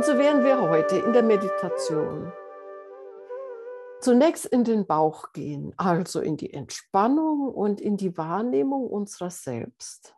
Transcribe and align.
Und 0.00 0.06
so 0.06 0.16
werden 0.16 0.44
wir 0.44 0.58
heute 0.62 0.96
in 0.96 1.12
der 1.12 1.22
Meditation 1.22 2.32
zunächst 4.00 4.46
in 4.46 4.64
den 4.64 4.86
Bauch 4.86 5.34
gehen, 5.34 5.74
also 5.76 6.20
in 6.20 6.38
die 6.38 6.54
Entspannung 6.54 7.52
und 7.52 7.82
in 7.82 7.98
die 7.98 8.16
Wahrnehmung 8.16 8.86
unserer 8.86 9.28
selbst. 9.28 10.16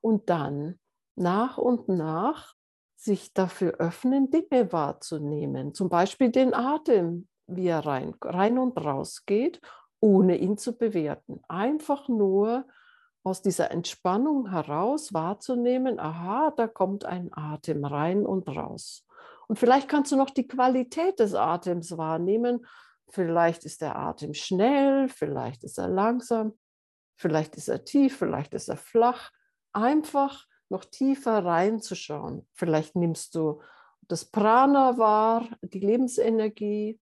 Und 0.00 0.30
dann 0.30 0.78
nach 1.16 1.58
und 1.58 1.86
nach 1.86 2.54
sich 2.96 3.34
dafür 3.34 3.72
öffnen, 3.72 4.30
Dinge 4.30 4.72
wahrzunehmen, 4.72 5.74
zum 5.74 5.90
Beispiel 5.90 6.30
den 6.30 6.54
Atem, 6.54 7.28
wie 7.46 7.66
er 7.66 7.84
rein, 7.84 8.14
rein 8.22 8.56
und 8.56 8.78
raus 8.78 9.26
geht, 9.26 9.60
ohne 10.00 10.38
ihn 10.38 10.56
zu 10.56 10.78
bewerten. 10.78 11.42
Einfach 11.46 12.08
nur 12.08 12.64
aus 13.22 13.42
dieser 13.42 13.70
Entspannung 13.70 14.48
heraus 14.48 15.12
wahrzunehmen, 15.12 16.00
aha, 16.00 16.54
da 16.56 16.66
kommt 16.66 17.04
ein 17.04 17.28
Atem 17.34 17.84
rein 17.84 18.24
und 18.24 18.48
raus. 18.48 19.04
Und 19.50 19.58
vielleicht 19.58 19.88
kannst 19.88 20.12
du 20.12 20.16
noch 20.16 20.30
die 20.30 20.46
Qualität 20.46 21.18
des 21.18 21.34
Atems 21.34 21.98
wahrnehmen. 21.98 22.64
Vielleicht 23.08 23.64
ist 23.64 23.82
der 23.82 23.96
Atem 23.96 24.32
schnell, 24.32 25.08
vielleicht 25.08 25.64
ist 25.64 25.76
er 25.76 25.88
langsam, 25.88 26.56
vielleicht 27.16 27.56
ist 27.56 27.66
er 27.66 27.84
tief, 27.84 28.16
vielleicht 28.16 28.54
ist 28.54 28.68
er 28.68 28.76
flach. 28.76 29.32
Einfach 29.72 30.46
noch 30.68 30.84
tiefer 30.84 31.44
reinzuschauen. 31.44 32.46
Vielleicht 32.52 32.94
nimmst 32.94 33.34
du 33.34 33.60
das 34.02 34.24
Prana 34.24 34.98
wahr, 34.98 35.48
die 35.62 35.80
Lebensenergie. 35.80 37.00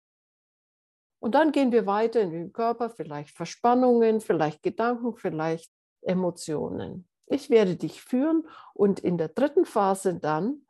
Und 1.17 1.33
dann 1.33 1.51
gehen 1.51 1.71
wir 1.71 1.87
weiter 1.87 2.21
in 2.21 2.29
den 2.29 2.53
Körper, 2.53 2.91
vielleicht 2.91 3.35
Verspannungen, 3.35 4.21
vielleicht 4.21 4.61
Gedanken, 4.61 5.15
vielleicht 5.15 5.71
Emotionen. 6.03 7.09
Ich 7.25 7.49
werde 7.49 7.75
dich 7.75 8.03
führen 8.03 8.47
und 8.75 8.99
in 8.99 9.17
der 9.17 9.29
dritten 9.29 9.65
Phase 9.65 10.19
dann 10.19 10.64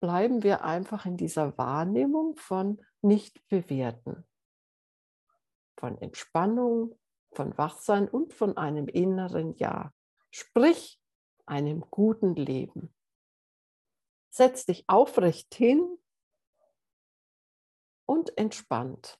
bleiben 0.00 0.42
wir 0.42 0.64
einfach 0.64 1.06
in 1.06 1.16
dieser 1.16 1.56
Wahrnehmung 1.58 2.36
von 2.36 2.84
nicht 3.02 3.46
bewerten, 3.48 4.26
von 5.78 5.98
Entspannung, 6.00 6.98
von 7.32 7.56
Wachsein 7.58 8.08
und 8.08 8.32
von 8.32 8.56
einem 8.56 8.88
inneren 8.88 9.54
Ja. 9.56 9.92
Sprich, 10.30 11.00
einem 11.46 11.80
guten 11.90 12.34
Leben. 12.34 12.94
Setz 14.30 14.66
dich 14.66 14.84
aufrecht 14.88 15.54
hin 15.54 15.98
und 18.06 18.36
entspannt. 18.36 19.18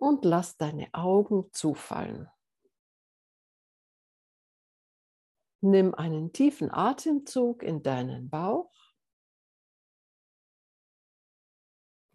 Und 0.00 0.24
lass 0.24 0.56
deine 0.56 0.88
Augen 0.92 1.52
zufallen. 1.52 2.30
Nimm 5.60 5.92
einen 5.94 6.32
tiefen 6.32 6.70
Atemzug 6.70 7.64
in 7.64 7.82
deinen 7.82 8.30
Bauch. 8.30 8.72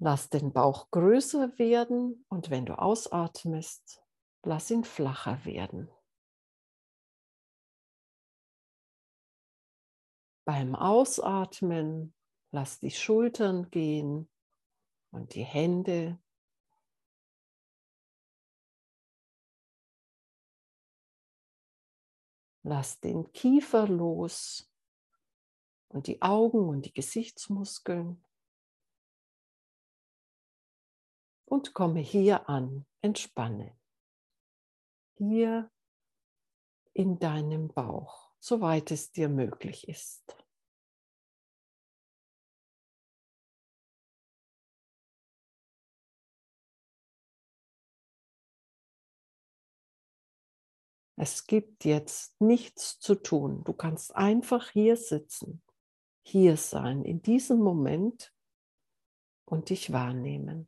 Lass 0.06 0.30
den 0.30 0.52
Bauch 0.52 0.92
größer 0.92 1.58
werden 1.58 2.26
und 2.28 2.50
wenn 2.50 2.66
du 2.66 2.78
ausatmest, 2.78 4.04
lass 4.44 4.70
ihn 4.70 4.84
flacher 4.84 5.46
werden. 5.46 5.90
Beim 10.44 10.76
Ausatmen 10.76 12.14
lass 12.52 12.82
die 12.82 12.92
Schultern 12.92 13.70
gehen 13.70 14.30
und 15.12 15.36
die 15.36 15.46
Hände. 15.46 16.20
Lass 22.64 23.00
den 23.00 23.32
Kiefer 23.32 23.88
los 23.88 24.70
und 25.88 26.08
die 26.08 26.22
Augen 26.22 26.68
und 26.68 26.88
die 26.88 26.94
Gesichtsmuskeln. 26.94 28.23
Und 31.54 31.76
komme 31.76 32.00
hier 32.00 32.50
an, 32.50 32.84
entspanne. 33.04 33.78
Hier 35.20 35.70
in 36.94 37.20
deinem 37.20 37.68
Bauch 37.68 38.32
soweit 38.40 38.90
es 38.90 39.12
dir 39.12 39.30
möglich 39.30 39.88
ist. 39.88 40.36
Es 51.18 51.46
gibt 51.46 51.86
jetzt 51.86 52.42
nichts 52.42 53.00
zu 53.00 53.14
tun. 53.14 53.64
Du 53.64 53.74
kannst 53.74 54.16
einfach 54.16 54.72
hier 54.72 54.98
sitzen, 54.98 55.62
hier 56.24 56.58
sein, 56.58 57.04
in 57.06 57.22
diesem 57.22 57.60
Moment 57.60 58.34
und 59.46 59.70
dich 59.70 59.94
wahrnehmen. 59.94 60.68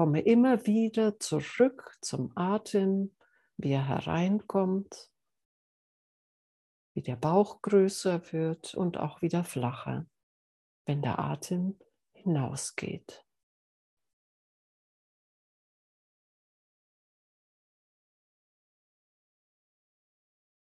Komme 0.00 0.22
immer 0.22 0.64
wieder 0.64 1.20
zurück 1.20 1.98
zum 2.00 2.32
Atem, 2.34 3.14
wie 3.58 3.72
er 3.72 3.86
hereinkommt, 3.86 5.12
wie 6.94 7.02
der 7.02 7.16
Bauch 7.16 7.60
größer 7.60 8.32
wird 8.32 8.74
und 8.74 8.96
auch 8.96 9.20
wieder 9.20 9.44
flacher, 9.44 10.06
wenn 10.86 11.02
der 11.02 11.18
Atem 11.18 11.78
hinausgeht. 12.14 13.26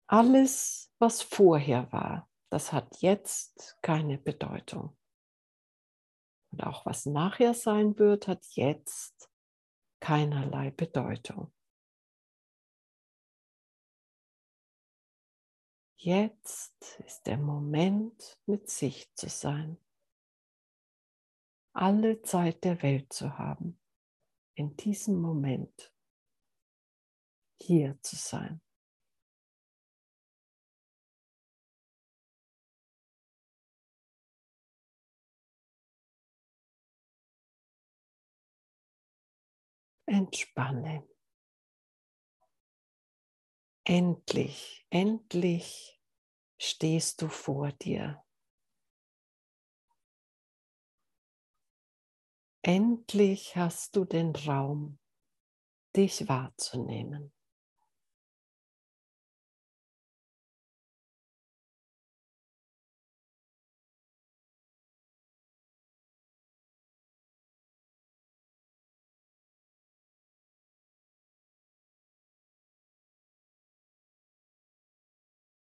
Alles, 0.07 0.94
was 0.97 1.22
vorher 1.22 1.91
war, 1.91 2.29
das 2.50 2.72
hat 2.72 3.01
jetzt 3.01 3.78
keine 3.81 4.18
Bedeutung. 4.18 4.95
Und 6.56 6.64
auch 6.64 6.86
was 6.86 7.06
nachher 7.06 7.54
sein 7.54 8.00
wird, 8.00 8.30
hat 8.30 8.46
jetzt 8.52 9.30
keinerlei 10.00 10.72
Bedeutung. 10.72 11.52
Jetzt 15.98 17.02
ist 17.06 17.28
der 17.28 17.38
Moment, 17.38 18.40
mit 18.46 18.70
sich 18.70 19.14
zu 19.16 19.28
sein. 19.28 19.78
Alle 21.74 22.22
Zeit 22.22 22.64
der 22.64 22.82
Welt 22.82 23.12
zu 23.12 23.38
haben. 23.38 23.78
In 24.54 24.78
diesem 24.78 25.20
Moment 25.20 25.94
hier 27.60 28.02
zu 28.02 28.16
sein. 28.16 28.62
Entspanne. 40.08 41.04
Endlich, 43.84 44.86
endlich 44.90 46.00
stehst 46.60 47.22
du 47.22 47.28
vor 47.28 47.72
dir. 47.72 48.24
Endlich 52.64 53.56
hast 53.56 53.96
du 53.96 54.06
den 54.06 54.36
Raum, 54.36 54.98
dich 55.96 56.28
wahrzunehmen. 56.28 57.34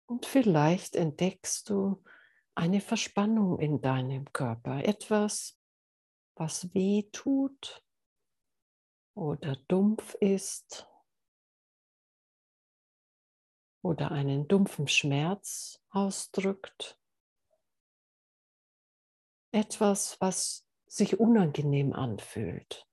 Und 0.10 0.26
vielleicht 0.26 0.96
entdeckst 0.96 1.70
du 1.70 2.04
eine 2.56 2.82
Verspannung 2.82 3.60
in 3.60 3.80
deinem 3.80 4.34
Körper, 4.34 4.84
etwas, 4.84 5.56
was 6.34 6.74
weh 6.74 7.04
tut 7.12 7.86
oder 9.14 9.56
dumpf 9.68 10.16
ist 10.16 10.90
oder 13.84 14.10
einen 14.10 14.48
dumpfen 14.48 14.88
Schmerz 14.88 15.80
ausdrückt. 15.92 17.00
Etwas, 19.52 20.20
was 20.20 20.68
sich 20.88 21.20
unangenehm 21.20 21.94
anfühlt. 21.94 22.88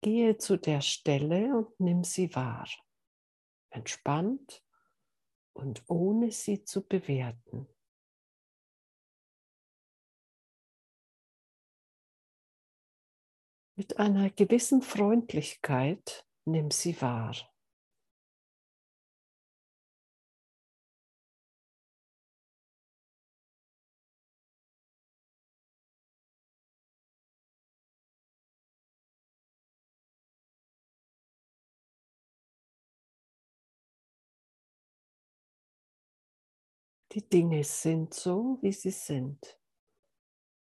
Gehe 0.00 0.36
zu 0.36 0.56
der 0.56 0.80
Stelle 0.80 1.56
und 1.56 1.78
nimm 1.78 2.02
sie 2.02 2.34
wahr 2.34 2.66
entspannt 3.76 4.64
und 5.52 5.84
ohne 5.88 6.32
sie 6.32 6.64
zu 6.64 6.86
bewerten. 6.86 7.68
Mit 13.78 13.98
einer 13.98 14.30
gewissen 14.30 14.80
Freundlichkeit 14.80 16.26
nimm 16.46 16.70
sie 16.70 17.00
wahr. 17.02 17.36
Die 37.12 37.28
Dinge 37.28 37.62
sind 37.64 38.12
so, 38.14 38.58
wie 38.62 38.72
sie 38.72 38.90
sind. 38.90 39.58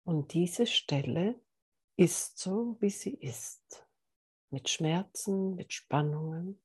Und 0.05 0.33
diese 0.33 0.67
Stelle 0.67 1.41
ist 1.97 2.37
so, 2.37 2.77
wie 2.79 2.89
sie 2.89 3.15
ist. 3.15 3.87
Mit 4.49 4.69
Schmerzen, 4.69 5.55
mit 5.55 5.73
Spannungen, 5.73 6.61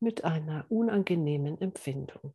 mit 0.00 0.24
einer 0.24 0.66
unangenehmen 0.70 1.60
Empfindung. 1.60 2.34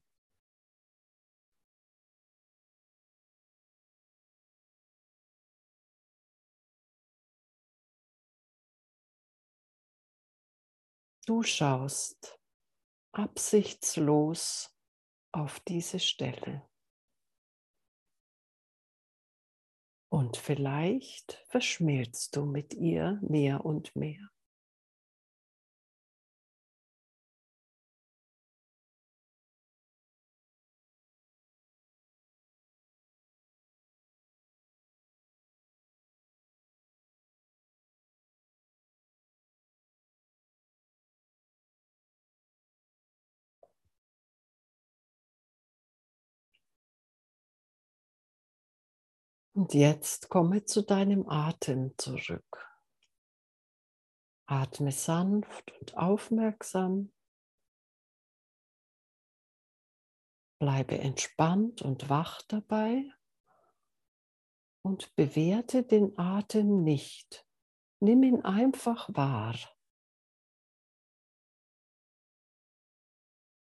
Du 11.25 11.42
schaust 11.42 12.38
absichtslos 13.13 14.72
auf 15.33 15.59
diese 15.62 16.00
Stelle. 16.00 16.63
Und 20.09 20.38
vielleicht 20.38 21.44
verschmilzt 21.50 22.35
du 22.35 22.45
mit 22.45 22.74
ihr 22.75 23.19
mehr 23.21 23.65
und 23.65 23.95
mehr. 23.95 24.32
Und 49.55 49.75
jetzt 49.75 50.29
komme 50.29 50.65
zu 50.65 50.81
deinem 50.81 51.29
Atem 51.29 51.95
zurück. 52.00 52.67
Atme 54.47 54.91
sanft 54.91 55.71
und 55.79 55.95
aufmerksam. 55.95 57.13
Bleibe 60.59 60.97
entspannt 60.97 61.83
und 61.83 62.09
wach 62.09 62.41
dabei 62.47 63.11
und 64.81 65.15
bewerte 65.15 65.83
den 65.83 66.17
Atem 66.17 66.83
nicht. 66.83 67.45
Nimm 67.99 68.23
ihn 68.23 68.44
einfach 68.44 69.07
wahr. 69.13 69.56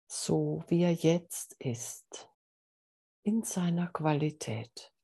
So 0.09 0.65
wie 0.69 0.83
er 0.83 0.95
jetzt 0.95 1.53
ist, 1.61 2.31
in 3.23 3.43
seiner 3.43 3.89
Qualität 3.89 4.96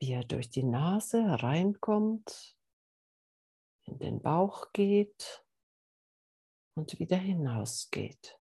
wie 0.00 0.12
er 0.12 0.24
durch 0.24 0.50
die 0.50 0.64
Nase 0.64 1.22
hereinkommt, 1.24 2.56
in 3.86 3.98
den 3.98 4.22
Bauch 4.22 4.72
geht 4.72 5.44
und 6.76 6.98
wieder 6.98 7.16
hinausgeht. 7.16 8.38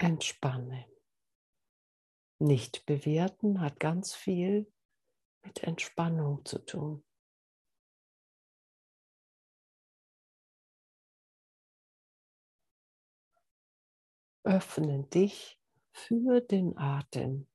Entspanne. 0.00 0.97
Nicht 2.40 2.86
bewerten 2.86 3.60
hat 3.60 3.80
ganz 3.80 4.14
viel 4.14 4.72
mit 5.44 5.64
Entspannung 5.64 6.44
zu 6.44 6.58
tun. 6.64 7.02
Öffne 14.44 15.02
dich 15.04 15.58
für 15.92 16.40
den 16.40 16.78
Atem. 16.78 17.46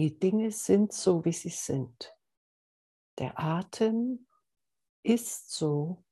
Die 0.00 0.18
Dinge 0.18 0.50
sind 0.50 0.94
so, 0.94 1.26
wie 1.26 1.32
sie 1.32 1.50
sind. 1.50 2.16
Der 3.18 3.38
Atem 3.38 4.26
ist 5.02 5.52
so, 5.52 6.06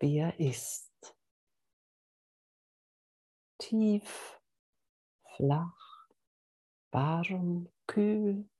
wie 0.00 0.18
er 0.18 0.40
ist. 0.40 1.16
Tief, 3.58 4.40
flach, 5.36 6.08
warm, 6.90 7.72
kühl. 7.86 8.50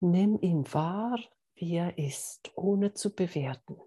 Nimm 0.00 0.40
ihn 0.40 0.64
wahr, 0.72 1.18
wie 1.56 1.74
er 1.74 1.98
ist, 1.98 2.50
ohne 2.56 2.94
zu 2.94 3.14
bewerten. 3.14 3.78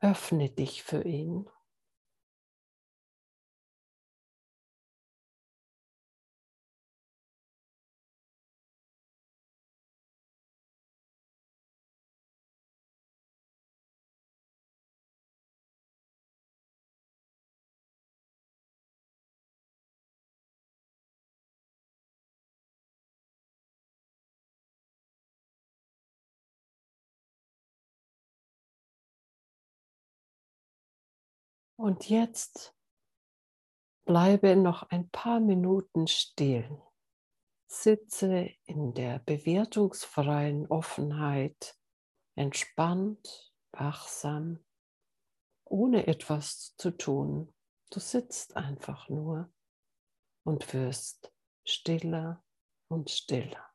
Öffne 0.00 0.48
dich 0.48 0.82
für 0.82 1.02
ihn. 1.02 1.46
Und 31.78 32.08
jetzt 32.08 32.74
bleibe 34.04 34.56
noch 34.56 34.82
ein 34.90 35.08
paar 35.10 35.38
Minuten 35.38 36.08
still. 36.08 36.82
Sitze 37.68 38.50
in 38.64 38.94
der 38.94 39.20
bewertungsfreien 39.20 40.66
Offenheit, 40.66 41.78
entspannt, 42.34 43.54
wachsam, 43.70 44.64
ohne 45.66 46.08
etwas 46.08 46.74
zu 46.78 46.90
tun. 46.90 47.54
Du 47.90 48.00
sitzt 48.00 48.56
einfach 48.56 49.08
nur 49.08 49.52
und 50.44 50.72
wirst 50.74 51.32
stiller 51.64 52.42
und 52.88 53.08
stiller. 53.10 53.67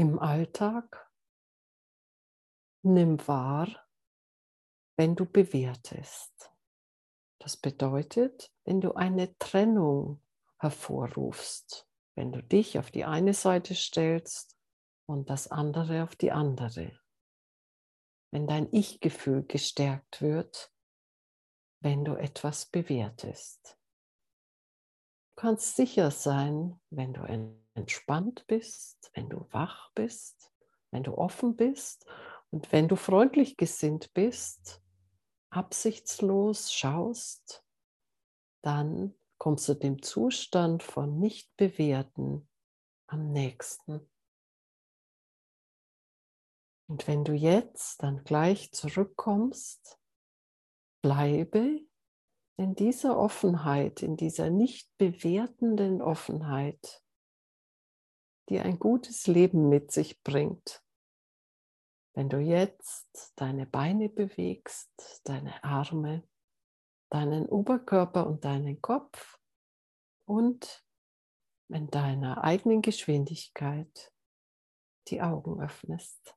Im 0.00 0.18
Alltag, 0.18 1.12
nimm 2.80 3.18
wahr, 3.28 3.68
wenn 4.96 5.14
du 5.14 5.26
bewertest. 5.26 6.50
Das 7.38 7.58
bedeutet, 7.58 8.50
wenn 8.64 8.80
du 8.80 8.94
eine 8.94 9.36
Trennung 9.36 10.22
hervorrufst, 10.58 11.86
wenn 12.14 12.32
du 12.32 12.42
dich 12.42 12.78
auf 12.78 12.90
die 12.90 13.04
eine 13.04 13.34
Seite 13.34 13.74
stellst 13.74 14.56
und 15.06 15.28
das 15.28 15.48
andere 15.48 16.02
auf 16.02 16.16
die 16.16 16.32
andere. 16.32 16.98
Wenn 18.32 18.46
dein 18.46 18.72
Ich-Gefühl 18.72 19.44
gestärkt 19.44 20.22
wird, 20.22 20.72
wenn 21.82 22.06
du 22.06 22.14
etwas 22.14 22.64
bewertest. 22.64 23.78
Du 25.36 25.42
kannst 25.42 25.76
sicher 25.76 26.10
sein, 26.10 26.80
wenn 26.88 27.12
du 27.12 27.20
entspannt 27.80 28.46
bist, 28.46 29.10
wenn 29.14 29.28
du 29.28 29.46
wach 29.50 29.90
bist, 29.94 30.52
wenn 30.90 31.02
du 31.02 31.16
offen 31.16 31.56
bist 31.56 32.06
und 32.50 32.70
wenn 32.72 32.88
du 32.88 32.96
freundlich 32.96 33.56
gesinnt 33.56 34.12
bist, 34.12 34.82
absichtslos 35.50 36.72
schaust, 36.72 37.64
dann 38.62 39.14
kommst 39.38 39.68
du 39.68 39.74
dem 39.74 40.02
Zustand 40.02 40.82
von 40.82 41.18
Nicht-Bewerten 41.18 42.48
am 43.06 43.32
nächsten. 43.32 44.06
Und 46.88 47.06
wenn 47.08 47.24
du 47.24 47.32
jetzt 47.32 48.02
dann 48.02 48.24
gleich 48.24 48.72
zurückkommst, 48.72 49.98
bleibe 51.02 51.80
in 52.56 52.74
dieser 52.74 53.16
Offenheit, 53.16 54.02
in 54.02 54.16
dieser 54.16 54.50
nicht 54.50 54.90
bewertenden 54.98 56.02
Offenheit, 56.02 57.02
die 58.50 58.60
ein 58.60 58.78
gutes 58.78 59.26
Leben 59.28 59.68
mit 59.68 59.92
sich 59.92 60.22
bringt. 60.22 60.84
Wenn 62.14 62.28
du 62.28 62.38
jetzt 62.38 63.32
deine 63.36 63.64
Beine 63.64 64.08
bewegst, 64.08 65.22
deine 65.24 65.62
Arme, 65.62 66.24
deinen 67.08 67.46
Oberkörper 67.46 68.26
und 68.26 68.44
deinen 68.44 68.82
Kopf 68.82 69.38
und 70.26 70.84
in 71.68 71.88
deiner 71.88 72.42
eigenen 72.42 72.82
Geschwindigkeit 72.82 74.12
die 75.06 75.22
Augen 75.22 75.62
öffnest. 75.62 76.36